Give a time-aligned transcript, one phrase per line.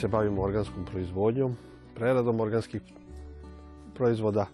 [0.00, 1.56] Se bavimo organskom proizvodnjom,
[1.94, 2.82] preradom organskih
[3.94, 4.46] proizvoda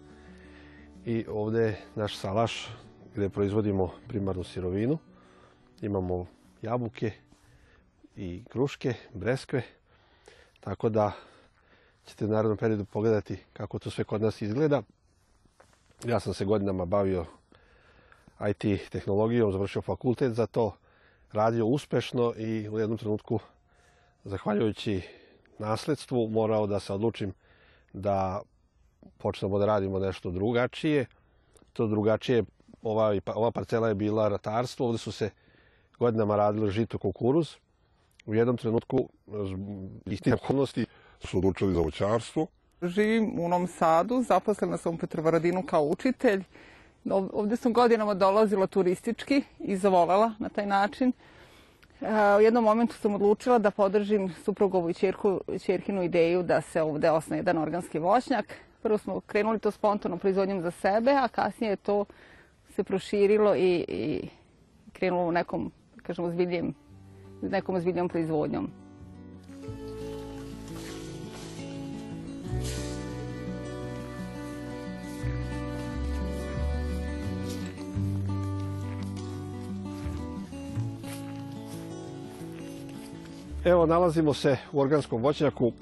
[1.07, 2.69] i ovdje je naš salaš
[3.15, 4.99] gdje proizvodimo primarnu sirovinu.
[5.83, 6.27] Imamo
[6.63, 7.13] jabuke
[8.17, 9.63] i kruške, breskve,
[10.61, 11.13] tako da
[12.07, 14.83] ćete u narednom periodu pogledati kako to sve kod nas izgleda.
[16.05, 17.27] Ja sam se godinama bavio
[18.49, 20.77] IT tehnologijom, završio fakultet za to,
[21.33, 23.41] radio uspešno i u jednom trenutku,
[24.25, 25.20] zahvaljujući
[25.61, 27.33] nasljedstvu, morao da se odlučim
[27.93, 28.41] da
[29.19, 31.07] počnemo da radimo nešto drugačije.
[31.73, 32.45] To drugačije,
[32.83, 35.31] ova, ova parcela je bila ratarstvo, ovdje su se
[35.99, 37.57] godinama radili žito kukuruz.
[38.27, 39.09] U jednom trenutku,
[40.07, 40.87] istine okolnosti,
[41.25, 42.47] su odlučili za voćarstvo.
[42.83, 46.45] Živim u Novom Sadu, zaposlena sam u Petrovaradinu kao učitelj.
[47.11, 51.13] Ovdje sam godinama dolazila turistički i zavolela na taj način.
[52.39, 54.95] U jednom momentu sam odlučila da podržim suprugovu i
[55.59, 58.55] čerkinu ideju da se ovdje osne jedan organski voćnjak.
[58.83, 62.05] Prvo smo krenuli to spontanom proizvodnjom za sebe, a kasnije to
[62.75, 64.29] se proširilo i, i
[64.93, 65.73] krenulo u nekom,
[66.03, 66.75] kažemo, zbiljem,
[67.43, 68.71] nekom ozbiljnom proizvodnjom.
[83.65, 85.73] Evo, nalazimo se u organskom voćnjaku.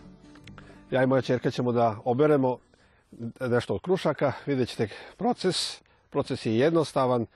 [0.91, 2.59] Ja i moja čerka ćemo da oberemo
[3.41, 4.33] nešto od krušaka.
[4.47, 5.81] Vidjet ćete proces.
[6.11, 7.27] Proces je jednostavan.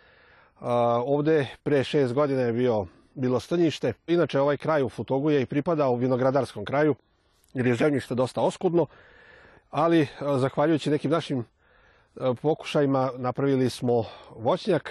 [1.05, 3.93] Ovdje pre šest godina je bio, bilo strnjište.
[4.07, 6.95] Inače, ovaj kraj u Futogu je i pripadao vinogradarskom kraju,
[7.55, 8.87] jer je zemljište dosta oskudno.
[9.71, 11.45] Ali, zahvaljujući nekim našim
[12.43, 14.05] pokušajima, napravili smo
[14.37, 14.91] voćnjak.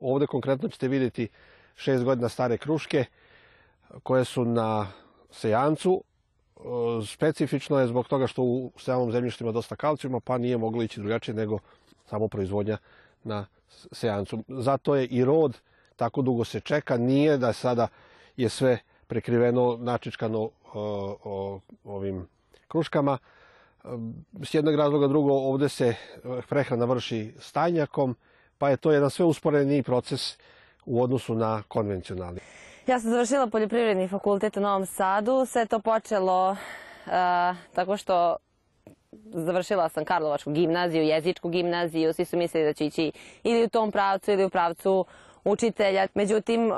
[0.00, 1.28] Ovdje konkretno ćete vidjeti
[1.76, 3.04] šest godina stare kruške
[4.02, 4.86] koje su na
[5.30, 6.02] sejancu.
[6.56, 6.60] E,
[7.06, 11.00] specifično je zbog toga što u samom zemljištu ima dosta kalcijuma, pa nije moglo ići
[11.00, 11.58] drugačije nego
[12.06, 12.78] samo proizvodnja
[13.24, 13.46] na
[13.92, 14.44] sejancu.
[14.48, 15.60] Zato je i rod
[15.96, 17.88] tako dugo se čeka, nije da sada
[18.36, 20.50] je sve prekriveno, načičkano
[21.84, 22.26] ovim
[22.68, 23.18] kruškama.
[23.84, 23.88] E,
[24.44, 25.94] s jednog razloga drugo, ovdje se
[26.48, 28.16] prehrana vrši stajnjakom,
[28.58, 30.38] pa je to jedan sve usporeniji proces
[30.86, 32.40] u odnosu na konvencionalni.
[32.88, 35.46] Ja sam završila poljoprivredni fakultet u Novom Sadu.
[35.46, 37.12] Sve to počelo uh,
[37.74, 38.36] tako što
[39.24, 42.12] završila sam Karlovačku gimnaziju, jezičku gimnaziju.
[42.12, 43.12] Svi su mislili da će ići
[43.42, 45.04] ili u tom pravcu ili u pravcu
[45.44, 46.06] učitelja.
[46.14, 46.76] Međutim, uh,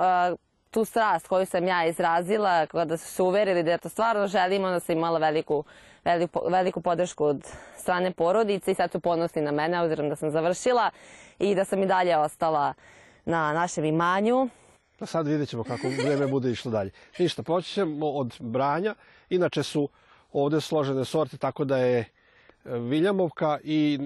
[0.71, 4.81] tu strast koju sam ja izrazila, kada su se uverili da to stvarno želim, onda
[4.81, 5.65] sam imala veliku,
[6.04, 7.47] veliku, veliku podršku od
[7.77, 10.91] strane porodice i sad su ponosni na mene, obzirom da sam završila
[11.38, 12.75] i da sam i dalje ostala
[13.25, 14.48] na našem imanju.
[15.00, 16.91] Pa sad vidjet ćemo kako vrijeme bude išlo dalje.
[17.19, 18.94] Ništa, počet ćemo od branja.
[19.31, 19.88] Inače su
[20.33, 22.06] ovdje složene sorte, tako da je e,
[22.65, 23.99] viljamovka i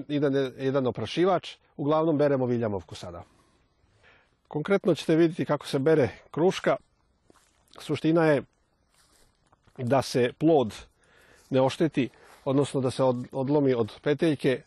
[0.57, 1.55] jedan oprašivač.
[1.77, 3.23] Uglavnom beremo viljamovku sada.
[4.47, 6.75] Konkretno ćete vidjeti kako se bere kruška.
[7.79, 8.43] Suština je
[9.77, 10.73] da se plod
[11.49, 12.09] ne ošteti,
[12.45, 14.61] odnosno da se odlomi od peteljke,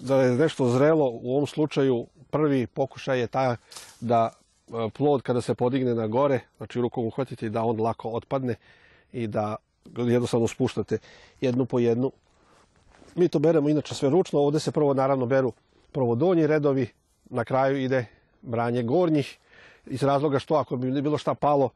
[0.00, 1.10] da je nešto zrelo.
[1.12, 3.56] U ovom slučaju prvi pokušaj je taj
[4.00, 4.30] da
[4.92, 8.54] plod kada se podigne na gore, znači rukom uhvatite da on lako otpadne
[9.12, 9.56] i da
[9.96, 10.98] jednostavno spuštate
[11.40, 12.12] jednu po jednu.
[13.14, 15.52] Mi to beremo inače sve ručno, ovdje se prvo naravno beru
[15.92, 16.88] prvo donji redovi,
[17.30, 18.06] na kraju ide
[18.42, 19.38] branje gornjih,
[19.86, 21.70] iz razloga što ako bi bilo šta palo,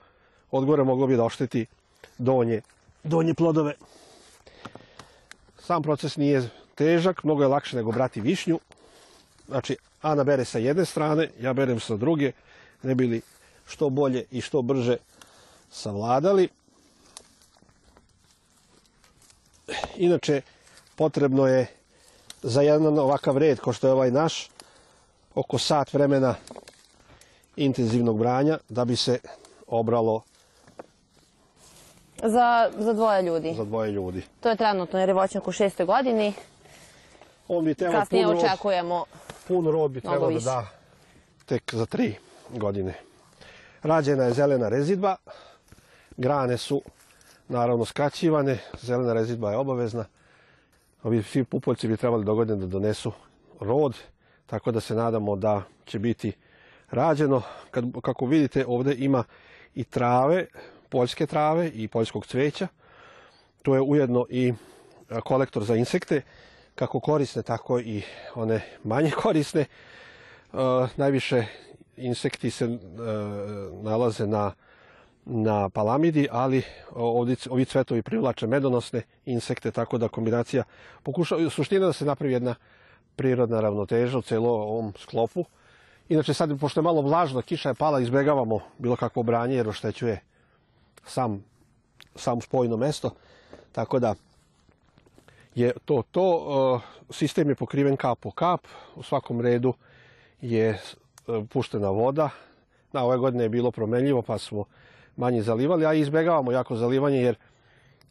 [0.50, 1.66] od gore moglo bi da ošteti
[2.18, 2.60] donje,
[3.04, 3.74] donje plodove.
[5.58, 8.58] Sam proces nije težak, mnogo je lakše nego brati višnju.
[9.48, 12.32] Znači, Ana bere sa jedne strane, ja berem sa druge,
[12.82, 13.20] ne bili
[13.66, 14.96] što bolje i što brže
[15.70, 16.48] savladali.
[19.96, 20.42] Inače,
[20.96, 21.66] potrebno je
[22.42, 24.48] za jedan ovakav red, kao što je ovaj naš,
[25.34, 26.34] oko sat vremena
[27.56, 29.18] intenzivnog branja da bi se
[29.66, 30.22] obralo
[32.22, 33.54] za, za dvoje ljudi.
[33.56, 34.22] Za dvoje ljudi.
[34.40, 36.32] To je trenutno jer je voćnjak u šestoj godini.
[37.48, 39.04] On bi trebao Kasnije očekujemo
[39.48, 40.66] pun rod bi trebao da da
[41.46, 42.14] tek za tri
[42.56, 42.94] godine.
[43.82, 45.16] Rađena je zelena rezidba,
[46.16, 46.82] grane su
[47.48, 50.04] naravno skraćivane, zelena rezidba je obavezna.
[51.02, 53.12] Ovi svi pupoljci bi trebali do godine da donesu
[53.60, 53.96] rod,
[54.46, 56.32] tako da se nadamo da će biti
[56.90, 57.42] rađeno.
[57.70, 59.24] Kad, kako vidite ovdje ima
[59.74, 60.46] i trave,
[60.88, 62.68] poljske trave i poljskog cveća.
[63.62, 64.52] To je ujedno i
[65.24, 66.22] kolektor za insekte,
[66.74, 68.02] kako korisne, tako i
[68.34, 69.64] one manje korisne.
[70.96, 71.46] najviše
[72.00, 72.78] insekti se e,
[73.82, 74.52] nalaze na
[75.24, 76.62] na palamidi, ali
[77.50, 80.64] ovi cvetovi privlače medonosne insekte, tako da kombinacija
[81.02, 82.54] pokuša, suština da se napravi jedna
[83.16, 85.44] prirodna ravnoteža u ovom sklopu.
[86.08, 90.20] Inače sad, pošto je malo vlažno, kiša je pala, izbjegavamo bilo kakvo branje jer oštećuje
[91.06, 91.44] sam,
[92.14, 93.10] sam spojno mesto.
[93.72, 94.14] Tako da
[95.54, 96.80] je to to.
[97.10, 98.60] Sistem je pokriven kap po kap.
[98.96, 99.74] U svakom redu
[100.40, 100.80] je
[101.50, 102.30] puštena voda.
[102.92, 104.64] Na ove godine je bilo promenljivo pa smo
[105.16, 107.36] manje zalivali, a izbjegavamo jako zalivanje jer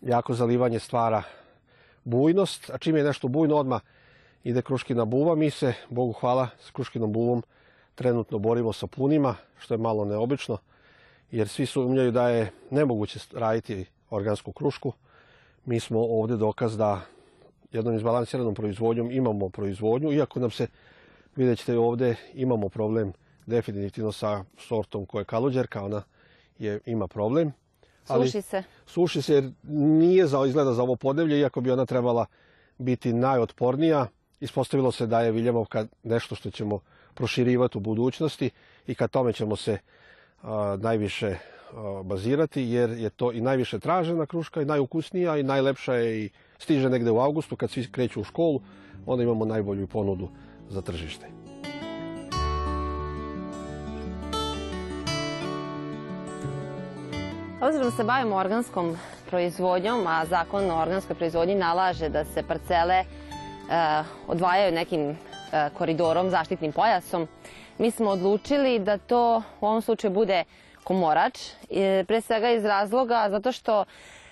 [0.01, 1.23] jako zalivanje stvara
[2.03, 3.81] bujnost, a čim je nešto bujno odmah
[4.44, 5.35] ide kruškina buva.
[5.35, 7.44] Mi se, Bogu hvala, s kruškinom buvom
[7.95, 10.57] trenutno borimo sa punima, što je malo neobično,
[11.31, 14.94] jer svi sumnjaju da je nemoguće raditi organsku krušku.
[15.65, 17.01] Mi smo ovdje dokaz da
[17.71, 20.67] jednom izbalansiranom proizvodnjom imamo proizvodnju, iako nam se,
[21.35, 23.13] vidjet ćete ovdje, imamo problem
[23.45, 26.01] definitivno sa sortom koja je kaluđerka, ona
[26.59, 27.51] je, ima problem.
[28.05, 28.63] suši se.
[28.85, 32.25] Suši se jer nije za, izgleda za ovo podnevlje, iako bi ona trebala
[32.77, 34.07] biti najotpornija.
[34.39, 36.79] Ispostavilo se da je Viljamovka nešto što ćemo
[37.13, 38.49] proširivati u budućnosti
[38.87, 39.77] i kad tome ćemo se
[40.77, 41.35] najviše
[42.03, 46.89] bazirati jer je to i najviše tražena kruška i najukusnija i najlepša je i stiže
[46.89, 48.61] negdje u augustu kad svi kreću u školu,
[49.05, 50.29] onda imamo najbolju ponudu
[50.69, 51.25] za tržište.
[57.62, 58.98] Obzirom se bavimo organskom
[59.30, 63.06] proizvodnjom, a zakon o organskoj proizvodnji nalaže da se parcele e,
[64.27, 65.16] odvajaju nekim e,
[65.77, 67.27] koridorom, zaštitnim pojasom,
[67.77, 70.44] mi smo odlučili da to u ovom slučaju bude
[70.83, 71.39] komorač,
[72.07, 73.86] pre svega iz razloga zato što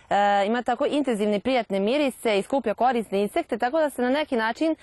[0.09, 4.35] e, ima tako intenzivne prijatne mirise i skuplja korisne insekte, tako da se na neki
[4.35, 4.75] način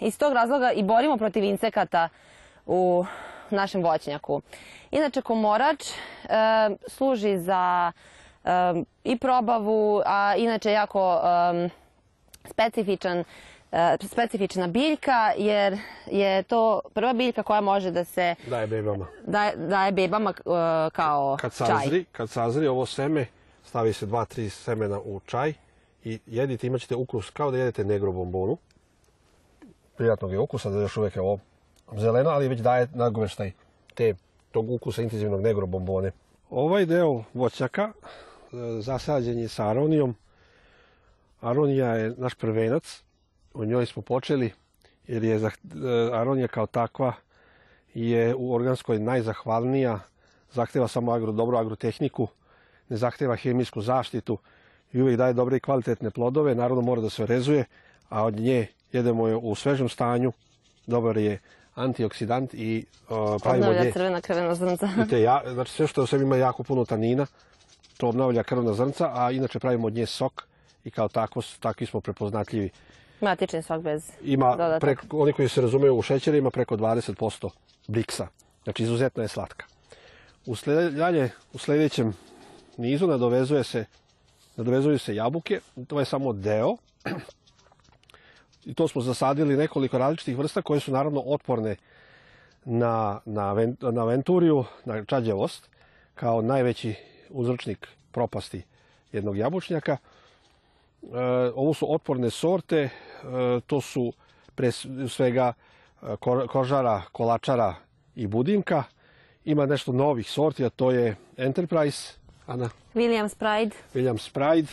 [0.00, 2.08] iz tog razloga i borimo protiv insekata
[2.66, 3.04] u
[3.50, 4.42] našem voćnjaku.
[4.90, 5.94] Inače, komorač e,
[6.88, 7.92] služi za
[8.44, 8.50] e,
[9.04, 11.20] i probavu, a inače jako
[11.64, 11.68] e,
[12.50, 13.24] specifičan
[14.02, 19.06] specifična biljka jer je to prva biljka koja može da se daje bebama,
[19.56, 20.32] daje, bebama
[20.92, 23.26] kao kad sazri, Kad sazri ovo seme,
[23.66, 25.52] stavi se dva, tri semena u čaj
[26.04, 28.56] i jedite, imat ćete ukus kao da jedete negro bombonu.
[29.96, 31.38] Prijatnog je ukusa, da još uvijek je ovo
[31.98, 33.52] zeleno, ali već daje nagoveštaj
[33.94, 34.14] te,
[34.52, 36.12] tog ukusa intenzivnog negro bombone.
[36.50, 37.92] Ovaj deo voćaka e,
[38.80, 40.14] zasađen je sa aronijom.
[41.40, 43.02] Aronija je naš prvenac,
[43.54, 44.52] u njoj smo počeli
[45.06, 45.50] jer je e,
[46.12, 47.12] aronija kao takva
[47.94, 50.00] je u organskoj najzahvalnija,
[50.52, 52.28] zahtjeva samo agro, dobru agrotehniku,
[52.88, 54.38] ne zahtjeva hemijsku zaštitu
[54.92, 57.64] i uvijek daje dobre i kvalitetne plodove, naravno mora da se rezuje,
[58.08, 60.32] a od nje jedemo je u svežem stanju,
[60.86, 61.38] dobar je
[61.74, 64.88] antioksidant i uh, pravimo Obnavlja crvena krvena zrnca.
[65.52, 67.26] znači sve što u sebi ima jako puno tanina,
[67.96, 70.42] to obnavlja krvna zrnca, a inače pravimo od nje sok
[70.84, 72.70] i kao tako, takvi smo prepoznatljivi.
[73.20, 74.56] Matični sok bez ima
[75.10, 77.50] Oni koji se razumiju u šećere ima preko 20%
[77.88, 78.26] bliksa.
[78.64, 79.66] Znači izuzetno je slatka.
[80.46, 80.54] U,
[81.52, 82.14] u sljedećem
[82.76, 83.84] nizu nadovezuje se,
[84.56, 85.60] nadovezuju se jabuke.
[85.86, 86.76] To je samo deo
[88.66, 91.76] i to smo zasadili nekoliko različitih vrsta koje su naravno otporne
[92.64, 95.68] na, na, na venturiju, na čađevost,
[96.14, 96.94] kao najveći
[97.30, 98.62] uzročnik propasti
[99.12, 99.92] jednog jabučnjaka.
[99.92, 99.98] E,
[101.54, 102.90] ovo su otporne sorte, e,
[103.66, 104.12] to su
[104.54, 104.70] pre
[105.08, 105.52] svega
[106.02, 106.16] e,
[106.48, 107.74] kožara, kolačara
[108.14, 108.82] i budimka.
[109.44, 112.70] Ima nešto novih sorti, a to je Enterprise, Ana.
[112.94, 113.76] Williams Pride.
[113.94, 114.68] Williams Pride.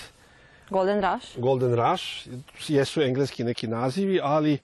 [0.70, 1.39] Golden Rush.
[1.39, 2.27] Golden Rush,
[2.68, 4.58] jesu engleski neki nazivi, ali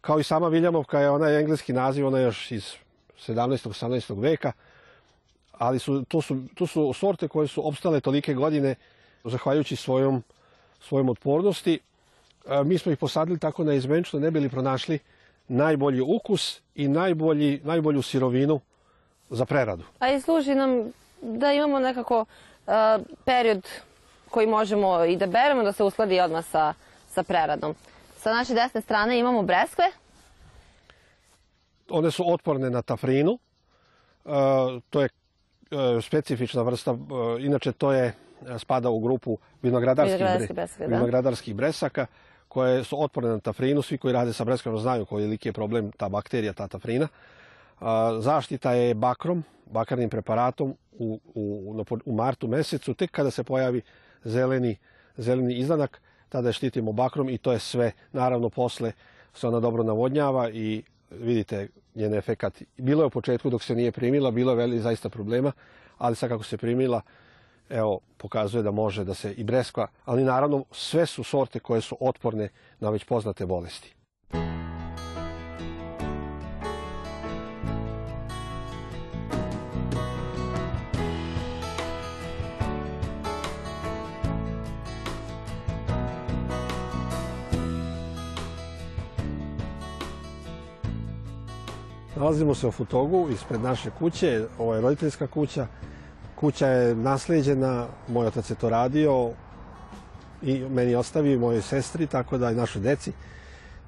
[0.00, 2.72] kao i sama Viljamovka je onaj engleski naziv, ona je još iz
[3.26, 3.68] 17.
[3.68, 4.20] 18.
[4.20, 4.52] veka,
[5.52, 8.74] ali su, to, su, to su sorte koje su opstale tolike godine
[9.24, 10.22] zahvaljujući svojom,
[10.80, 11.80] svojom otpornosti.
[12.48, 14.98] E, mi smo ih posadili tako na izmenčno, ne bili pronašli
[15.48, 18.60] najbolji ukus i najbolji, najbolju sirovinu
[19.30, 19.84] za preradu.
[19.98, 20.92] A i služi nam
[21.24, 22.24] da imamo nekako
[22.66, 22.70] e,
[23.24, 23.68] period
[24.30, 26.74] koji možemo i da beremo da se uskladi odmah sa,
[27.08, 27.74] sa preradom.
[28.16, 29.84] Sa naše desne strane imamo breskve.
[31.90, 33.38] One su otporne na tafrinu.
[34.24, 34.30] E,
[34.90, 36.96] to je e, specifična vrsta, e,
[37.44, 38.14] inače to je
[38.58, 42.06] spada u grupu vinogradarskih, bresaka
[42.48, 43.82] koje su otporne na tafrinu.
[43.82, 47.08] Svi koji rade sa breskvama znaju koji je problem ta bakterija, ta tafrina.
[48.20, 53.82] Zaštita je bakrom, bakarnim preparatom u, u, u martu mesecu, tek kada se pojavi
[54.24, 54.76] zeleni,
[55.16, 57.92] zeleni izdanak, tada je štitimo bakrom i to je sve.
[58.12, 58.92] Naravno, posle
[59.34, 62.62] se ona dobro navodnjava i vidite njen efekat.
[62.76, 65.52] Bilo je u početku dok se nije primila, bilo je veli zaista problema,
[65.98, 67.00] ali sad kako se primila,
[67.68, 71.96] evo, pokazuje da može da se i breskva, ali naravno sve su sorte koje su
[72.00, 72.48] otporne
[72.80, 73.94] na već poznate bolesti.
[92.16, 95.66] Nalazimo se u Futogu ispred naše kuće, ovo je roditeljska kuća.
[96.34, 99.30] Kuća je naslijeđena, moj otac je to radio
[100.42, 103.12] i meni je ostavio i mojoj sestri, tako da i našoj deci.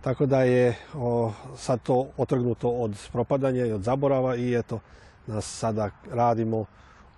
[0.01, 4.81] Tako da je o, sad to otrgnuto od propadanja i od zaborava i eto,
[5.27, 6.65] nas sada radimo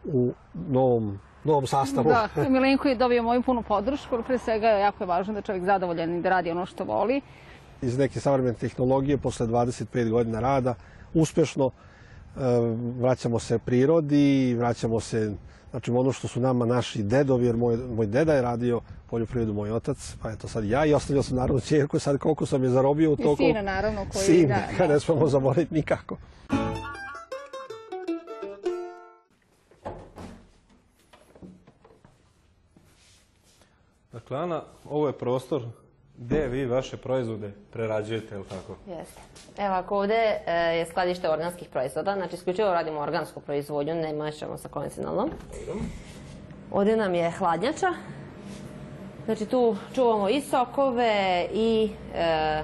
[0.04, 0.32] u
[0.68, 2.08] novom, novom sastavu.
[2.08, 5.42] Da, Milenko je dobio moju punu podršku, ali pre svega jako je važno da je
[5.42, 7.20] čovjek zadovoljan i da radi ono što voli.
[7.82, 10.74] iz neke savremene tehnologije posle 25 godina rada
[11.14, 12.40] uspešno e,
[13.00, 15.32] vraćamo se prirodi, vraćamo se
[15.70, 19.70] znači ono što su nama naši dedovi, jer moj, moj deda je radio poljoprivredu, moj
[19.70, 23.10] otac, pa eto sad ja i ostavio sam naravno čerku, sad koliko sam je zarobio
[23.10, 23.36] u I toku.
[23.36, 24.24] sina, naravno, koji...
[24.24, 24.48] Sin,
[24.78, 24.86] da.
[24.86, 26.16] ne smemo zaboraviti nikako.
[34.12, 35.62] Dakle, Ana, ovo je prostor
[36.18, 38.76] gde vi vaše proizvode prerađujete, je li tako?
[38.86, 39.20] Jeste.
[39.58, 44.58] Evo, ako ovde e, je skladište organskih proizvoda, znači isključivo radimo organsku proizvodnju, ne mešamo
[44.58, 45.30] sa konvencionalnom.
[46.70, 47.86] Ovde nam je hladnjača.
[49.24, 52.62] Znači tu čuvamo i sokove i e,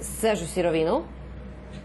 [0.00, 1.02] svežu sirovinu.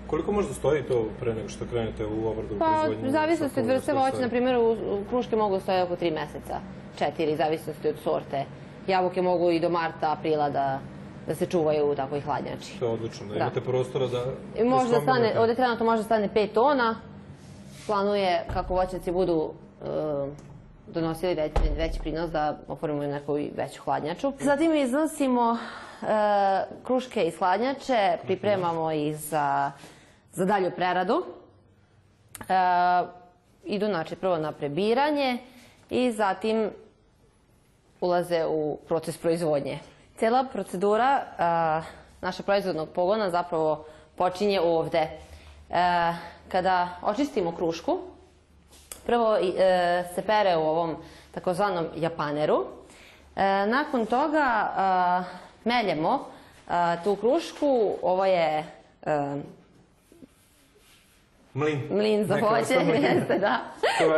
[0.07, 3.09] Koliko možda stoji to pre nego što krenete u obradu Pa, proizvodnju?
[3.09, 6.59] u zavisnosti od vrste voća, na primjer, u, u kruške mogu stoje oko 3 meseca,
[6.99, 8.45] 4, zavisnosti od sorte.
[8.87, 10.79] Jabuke mogu i do marta, aprila da,
[11.27, 12.79] da se čuvaju u takvoj hladnjači.
[12.79, 13.39] To je odlično, da, Da.
[13.39, 14.23] imate prostora da...
[14.61, 16.95] I može da stane, ovde trenutno može da stane 5 tona.
[17.85, 19.51] Planuje kako voćnici budu
[19.81, 19.85] e,
[20.87, 24.33] donosili već, veći prinos da oformimo neku veću hladnjaču.
[24.39, 25.57] Zatim iznosimo
[26.01, 26.05] e,
[26.83, 29.71] kruške iz hladnjače, pripremamo ih za,
[30.33, 31.23] za dalju preradu.
[32.49, 32.53] E,
[33.63, 35.37] idu znači prvo na prebiranje
[35.89, 36.69] i zatim
[38.01, 39.79] ulaze u proces proizvodnje.
[40.17, 41.81] Cela procedura a,
[42.21, 43.85] naša proizvodnog pogona zapravo
[44.15, 44.99] počinje ovde.
[44.99, 46.13] E,
[46.47, 47.99] kada očistimo krušku,
[49.05, 50.95] prvo e, se pere u ovom
[51.31, 52.65] takozvanom japaneru.
[53.35, 54.69] E, nakon toga
[55.63, 56.25] meljemo
[57.03, 58.63] tu krušku, ovo je
[61.57, 61.87] Mlin.
[61.89, 63.59] Mlin za voće, jeste, da.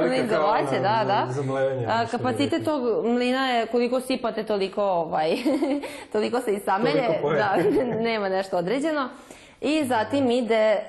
[0.07, 1.27] Mlin za voće, da, da.
[1.29, 5.37] za mlevenje, A, Kapacitet tog mlina je koliko sipate, toliko, ovaj,
[6.13, 7.03] toliko se i samelje.
[7.37, 7.55] Da,
[8.09, 9.09] nema nešto određeno.
[9.61, 10.79] I zatim ide e,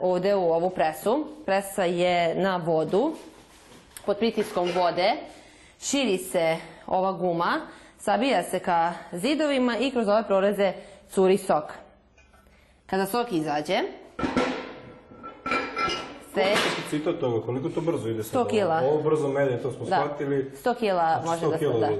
[0.00, 1.26] ovde u ovu presu.
[1.44, 3.14] Presa je na vodu,
[4.06, 5.12] pod pritiskom vode.
[5.80, 7.60] Širi se ova guma,
[7.98, 10.72] sabija se ka zidovima i kroz ove proreze
[11.10, 11.64] curi sok.
[12.86, 13.80] Kada sok izađe,
[16.44, 18.40] sledeći Citat toga, koliko to brzo ide sad?
[18.46, 18.82] 100 kila.
[18.84, 19.96] Ovo brzo melje, to smo Da.
[19.96, 20.50] shvatili.
[20.64, 21.96] 100 kila Znači, može 100 da se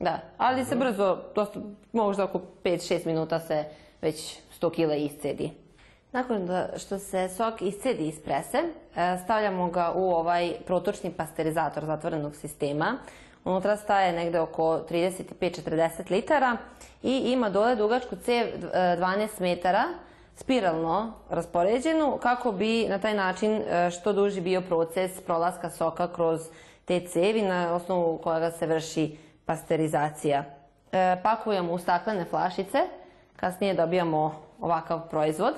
[0.00, 0.04] da.
[0.10, 1.60] Da, ali se brzo, dosta,
[1.92, 3.64] možda oko 5-6 minuta se
[4.02, 5.50] već 100 kila iscedi.
[6.12, 12.36] Nakon što se sok iscedi iz prese, e, stavljamo ga u ovaj protočni pasterizator zatvorenog
[12.36, 12.98] sistema.
[13.44, 16.56] Unutra staje negde oko 35-40 litara
[17.02, 19.84] i ima dole dugačku cev e, 12 metara,
[20.36, 26.40] spiralno raspoređenu kako bi na taj način e, što duži bio proces prolaska soka kroz
[26.84, 30.44] te cevi na osnovu kojega se vrši pasterizacija.
[30.92, 32.78] E, pakujemo u staklene flašice,
[33.36, 35.54] kasnije dobijamo ovakav proizvod.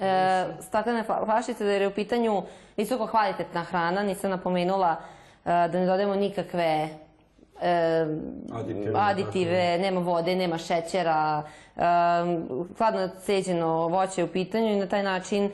[0.00, 2.42] E, staklene fla- flašice, jer je u pitanju
[2.76, 4.96] visoko kvalitetna hrana, nisam napomenula
[5.44, 6.88] da ne dodajemo nikakve
[7.62, 8.06] e,
[8.52, 11.42] Aditive, aditive, nema vode, nema šećera,
[11.76, 11.80] e,
[12.78, 15.50] hladno ceđeno voće je u pitanju i na taj način e,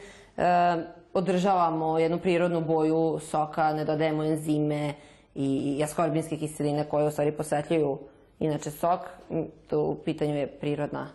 [1.14, 4.94] održavamo jednu prirodnu boju soka, ne dodajemo enzime
[5.34, 7.98] i, i askorbinske kiseline koje u stvari posvetljuju
[8.38, 9.00] inače sok.
[9.66, 11.06] Tu u pitanju je prirodna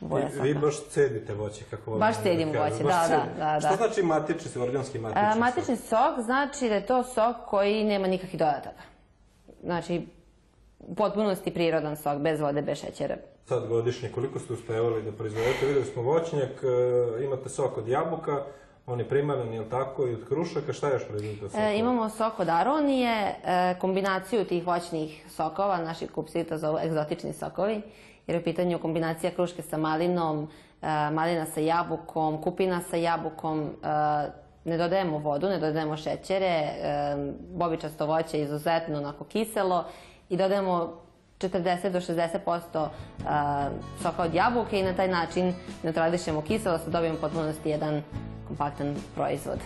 [0.00, 0.42] boja soka.
[0.42, 2.72] Vi, baš cedite voće, kako volim Baš da cedim kažem.
[2.72, 3.60] voće, da, da, da, da.
[3.60, 5.30] Šta znači matični, organski matični?
[5.32, 5.40] Sok?
[5.40, 8.82] matični sok znači da je to sok koji nema nikakvih dodataka.
[9.62, 10.06] Znači,
[10.78, 13.16] u potpunosti prirodan sok, bez vode, bez šećera.
[13.44, 15.66] Sad godišnje, koliko ste uspevali da proizvodite?
[15.66, 16.50] Videli smo voćnjak,
[17.20, 18.44] e, imate sok od jabuka,
[18.86, 21.62] on je primaran, je li tako, i od krušaka, šta još proizvodite od soka?
[21.62, 27.32] E, imamo sok od aronije, e, kombinaciju tih voćnih sokova, naši kupci to zovu egzotični
[27.32, 27.82] sokovi,
[28.26, 30.48] jer je u pitanju kombinacija kruške sa malinom,
[31.12, 36.72] malina sa jabukom, kupina sa jabukom, e, ne dodajemo vodu, ne dodajemo šećere, e,
[37.54, 39.84] bobičasto voće je izuzetno onako kiselo
[40.30, 40.92] i dodajemo
[41.38, 42.90] 40 do 60% e,
[44.02, 48.02] soka od jabuke i na taj način neutrališemo kiselost, dobijemo potpunosti jedan
[48.48, 49.58] kompaktan proizvod.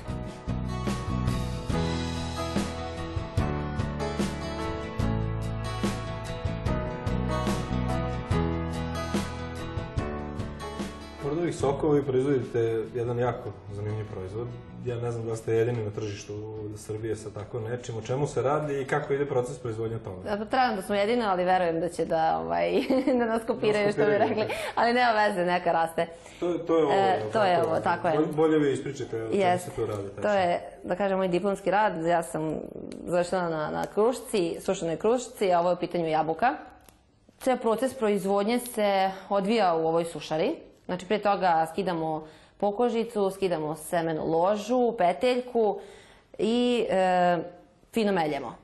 [11.31, 14.49] Pored ovih sokova vi proizvodite jedan jako zanimljiv proizvod.
[14.85, 16.35] Ja ne znam da ste jedini na tržištu
[16.77, 17.97] Srbije sa tako nečim.
[17.97, 20.37] O čemu se radi i kako ide proces proizvodnje toga?
[20.37, 22.73] Da, Trebam da smo jedine, ali verujem da će da, ovaj,
[23.19, 24.35] da nas kopiraju, što bi rekli.
[24.35, 24.55] da.
[24.75, 26.07] Ali nema veze, neka raste.
[26.41, 26.93] To, to je ovo.
[26.93, 28.15] E, to je ovo, tako je.
[28.15, 30.09] Bolje, bolje vi ispričate o čemu se tu radi.
[30.23, 32.07] To je, da kažem, moj diplomski rad.
[32.07, 32.59] Ja sam
[33.07, 36.55] završila na, na krušci, sušanoj krušci, a ovo je u pitanju jabuka.
[37.39, 40.70] Ceo proces proizvodnje se odvija u ovoj sušari.
[40.91, 45.81] Znači, prije toga skidamo pokožicu, skidamo semenu ložu, peteljku
[46.39, 47.39] i e,
[47.93, 48.55] fino meljemo.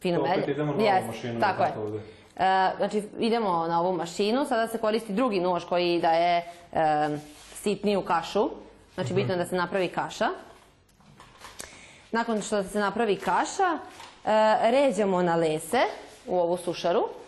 [0.00, 1.72] Fino To opet idemo na ovu mašinu, Tako je.
[1.78, 1.98] ovde.
[2.36, 7.08] E, znači, idemo na ovu mašinu, sada se koristi drugi nož koji daje e,
[7.54, 8.50] sitniju kašu.
[8.94, 10.28] Znači, bitno je da se napravi kaša.
[12.12, 13.78] Nakon što se napravi kaša,
[14.24, 15.80] e, ređamo na lese
[16.26, 17.19] u ovu sušaru.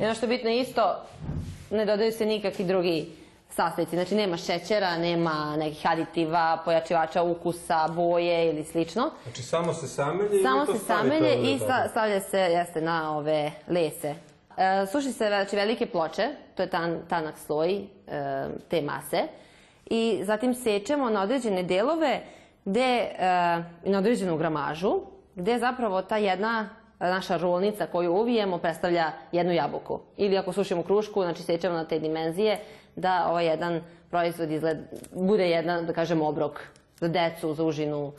[0.00, 0.96] I ono što je bitno isto,
[1.70, 3.06] ne dodaju se nikakvi drugi
[3.50, 3.96] sastojci.
[3.96, 9.10] Znači, nema šećera, nema nekih aditiva, pojačivača ukusa, boje ili slično.
[9.22, 13.16] Znači samo se samelje Samo i to se samelje i sta- stavlja se jeste, na
[13.16, 14.14] ove lese.
[14.56, 17.84] E, suši se znači, velike ploče, to je tan, tanak sloj e,
[18.68, 19.22] te mase.
[19.86, 22.20] I zatim sečemo na određene delove
[22.64, 23.18] gde, e,
[23.84, 25.00] na određenu gramažu,
[25.34, 26.68] gde zapravo ta jedna
[27.00, 30.00] naša rolnica koju uvijemo predstavlja jednu jabuku.
[30.16, 32.58] Ili ako sušimo krušku, znači sečemo na te dimenzije,
[32.96, 33.80] da ovaj jedan
[34.10, 34.78] proizvod izgled,
[35.12, 36.60] bude jedan, da kažem, obrok
[36.96, 38.12] za decu, za užinu.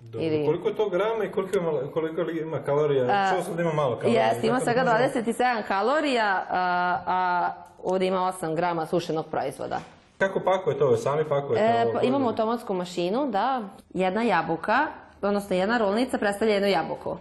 [0.00, 0.28] Dobro.
[0.46, 3.30] Koliko je to grama i koliko ima, koliko li ima kalorija?
[3.32, 4.26] Čuo sam da ima malo kalorija.
[4.26, 7.50] Jeste, ima svega možemo- 27 kalorija, a, a
[7.84, 9.80] ovdje ima 8 grama sušenog proizvoda.
[10.18, 10.96] Kako pakujete ovo?
[10.96, 11.92] Sami pakujete E, ovo?
[11.92, 14.86] pa imamo automatsku mašinu, da, jedna jabuka,
[15.22, 17.16] odnosno jedna rolnica predstavlja jednu jabuku.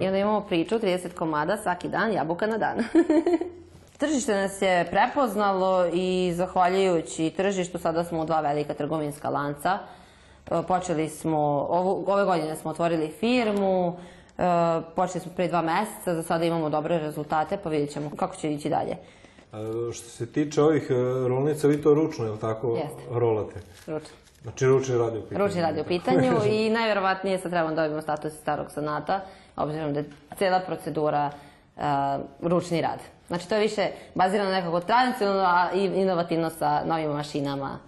[0.00, 2.78] I onda imamo priču, 30 komada svaki dan, jabuka na dan.
[3.98, 9.78] Tržište nas je prepoznalo i zahvaljujući tržištu sada smo u dva velika trgovinska lanca.
[10.50, 11.38] E, Počeli smo,
[11.70, 13.96] ovu, ove godine smo otvorili firmu,
[14.38, 14.42] e,
[14.96, 18.52] počeli smo prije dva meseca, za sada imamo dobre rezultate, pa vidjet ćemo kako će
[18.52, 18.96] ići dalje.
[19.92, 20.94] Što se tiče ovih e,
[21.28, 23.02] rolnica, vi to ručno, je li tako, Jeste.
[23.10, 23.60] rolate?
[23.86, 24.16] Ručno.
[24.42, 25.44] Znači ručni radi u pitanju.
[25.44, 29.20] Ručni radi u pitanju i najverovatnije sad trebamo dobijemo status starog sanata,
[29.56, 31.30] obzirom da je cijela procedura
[31.76, 32.98] a, ručni rad.
[33.28, 37.78] Znači to je više bazirano nekako tradicionalno, a inovativno sa novim mašinama.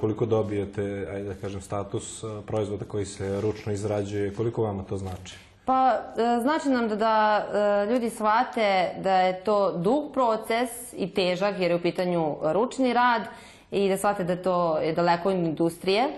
[0.00, 4.96] Koliko dobijete, ajde da kažem, status e, proizvoda koji se ručno izrađuje, koliko vama to
[4.96, 5.47] znači?
[5.68, 11.14] Pa e, znači nam da, da e, ljudi shvate da je to dug proces i
[11.14, 13.22] težak jer je u pitanju ručni rad
[13.70, 16.08] i da shvate da to je daleko od industrije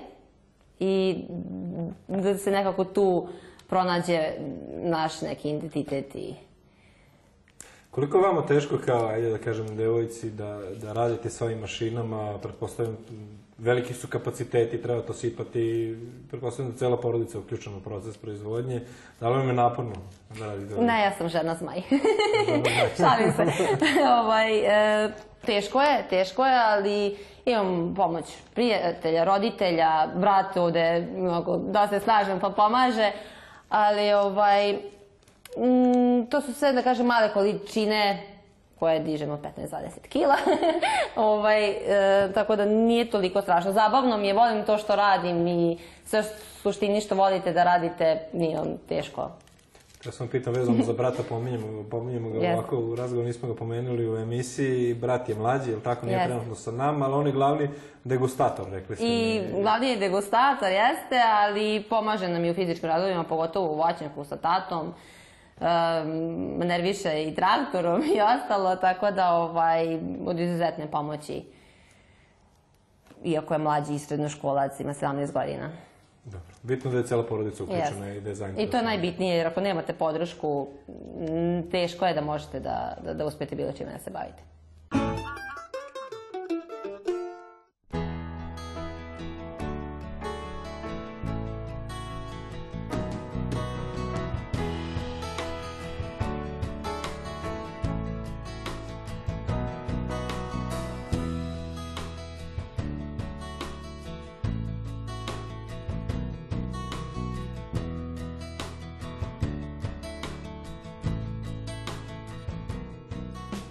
[0.80, 1.24] i
[2.08, 3.28] da se nekako tu
[3.66, 4.20] pronađe
[4.82, 6.34] naš neki identitet i
[7.90, 12.38] Koliko je vama teško kao, ajde da kažem, devojci da, da radite s ovim mašinama,
[12.42, 12.96] pretpostavljam,
[13.58, 15.96] veliki su kapaciteti, treba to sipati,
[16.30, 18.80] pretpostavljam da cela porodica je uključena u proces proizvodnje.
[19.20, 19.94] Da li vam je naporno
[20.38, 20.84] da radite ovo?
[20.84, 21.82] Ne, ja sam žena zmaj.
[23.00, 23.42] Šalim se.
[24.20, 24.58] ovaj,
[25.04, 25.10] e,
[25.46, 28.24] teško je, teško je, ali imam pomoć
[28.54, 31.06] prijatelja, roditelja, brat ovde,
[31.66, 33.12] da se slažem pa pomaže,
[33.68, 34.78] ali ovaj,
[35.58, 38.26] mm, to su sve, da kažem, male količine
[38.78, 40.34] koje dižemo 15-20 kila.
[41.16, 43.72] ovaj, e, tako da nije toliko strašno.
[43.72, 46.22] Zabavno mi je, volim to što radim i sve
[46.62, 49.30] suštini što volite da radite, nije vam teško.
[50.04, 52.54] Ja sam pitam vezano za brata, pominjemo, pominjemo ga Jeste.
[52.54, 54.94] ovako u razgovoru, nismo ga pomenuli u emisiji.
[54.94, 56.28] Brat je mlađi, jel tako, nije Jeste.
[56.28, 57.68] trenutno sa nama, ali on je glavni
[58.04, 59.62] degustator, rekli ste I mi.
[59.62, 64.36] glavni je degustator, jeste, ali pomaže nam i u fizičkim radovima, pogotovo u voćnjaku sa
[64.36, 64.94] tatom.
[66.64, 71.42] Nerviše i traktorom i ostalo, tako da ovaj, od izuzetne pomoći.
[73.24, 75.70] Iako je mlađi srednjoškolac, ima 17 godina.
[76.24, 76.54] Dobro.
[76.62, 78.16] Bitno da je cela porodica uključena Jeste.
[78.16, 80.68] i da je I to je najbitnije, jer ako nemate podršku,
[81.70, 84.42] teško je da možete da, da, da uspete bilo čime da se bavite.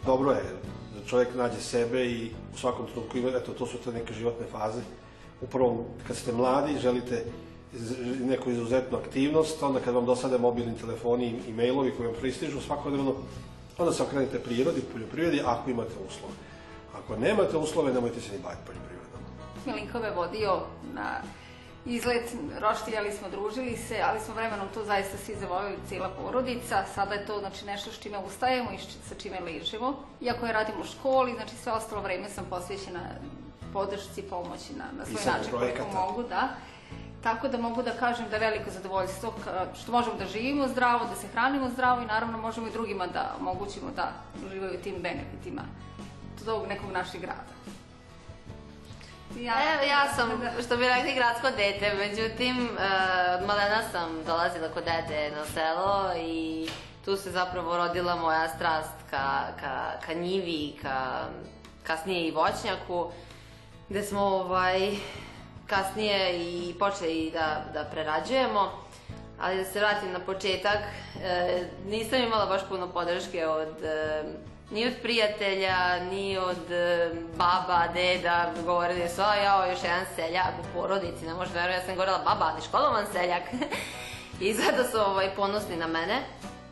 [0.10, 0.44] Dobro je
[0.94, 4.46] da čovjek nađe sebe i u svakom trenutku ima, eto, to su te neke životne
[4.52, 4.82] faze.
[5.42, 7.26] Upravo kad ste mladi, želite
[8.32, 13.14] neku izuzetnu aktivnost, onda kad vam dosade mobilni telefoni i mailovi koji vam pristižu svakodnevno,
[13.78, 16.34] onda se okrenete prirodi, poljoprivredi, ako imate uslove.
[16.98, 20.16] Ako nemate uslove, nemojte se ni baviti poljoprivredom.
[20.16, 20.60] Vodio
[20.94, 21.22] na
[21.86, 26.84] izlet, roštijali smo, družili se, ali smo vremenom to zaista svi zavolili, cijela porodica.
[26.96, 28.78] Sada je to znači, nešto s čime ustajemo i
[29.10, 30.04] sa čime ližemo.
[30.22, 33.00] Iako je radimo u školi, znači sve ostalo vreme sam posvećena
[33.74, 36.50] podršci, pomoći na, na svoj način koliko mogu, da.
[37.24, 39.34] Tako da mogu da kažem da je veliko zadovoljstvo
[39.82, 43.36] što možemo da živimo zdravo, da se hranimo zdravo i naravno možemo i drugima da
[43.40, 44.12] omogućimo da
[44.46, 45.62] uživaju tim benefitima
[46.46, 47.59] tog nekog našeg grada.
[49.36, 52.70] Evo, ja sam, što bi rekli, gradsko dete, međutim, e,
[53.34, 56.68] od malena sam dolazila kod dede na selo i
[57.06, 61.26] tu se zapravo rodila moja strast ka, ka, ka njivi, ka,
[61.84, 63.12] kasnije i voćnjaku,
[63.90, 64.92] gde smo ovaj,
[65.68, 68.72] kasnije i počeli da, da prerađujemo.
[69.42, 70.80] Ali da se vratim na početak,
[71.24, 74.24] e, nisam imala baš puno podrške od e,
[74.72, 80.54] ni od prijatelja, ni od e, baba, deda, govorili su, a jao, još jedan seljak
[80.60, 83.44] u porodici, ne možda verujem, ja sam govorila, baba, ali školovan seljak.
[84.42, 86.22] I sada su ovaj, ponosni na mene.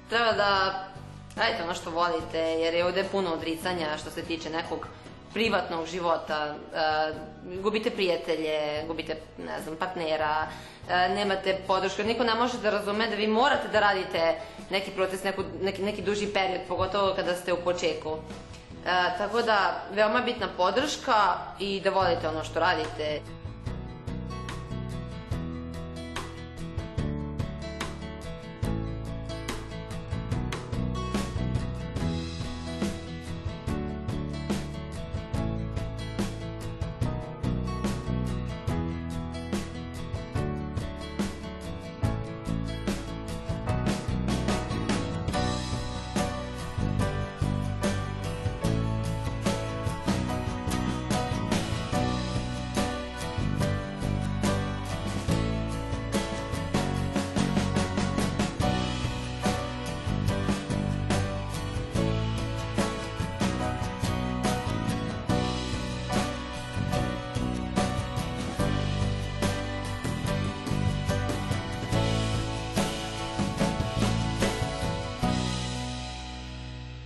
[0.10, 0.84] Treba da
[1.36, 4.88] radite ono što volite, jer je ovde puno odricanja što se tiče nekog
[5.38, 10.48] privatnog života, e, gubite prijatelje, gubite, ne znam, partnera,
[10.90, 14.36] e, nemate podršku, niko ne može da razume da vi morate da radite
[14.70, 18.18] neki proces, neku, neki, neki duži period, pogotovo kada ste u početku.
[18.86, 21.20] E, tako da, veoma bitna podrška
[21.60, 23.22] i da volite ono što radite.